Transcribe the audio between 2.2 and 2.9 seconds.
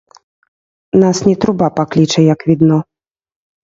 як відно.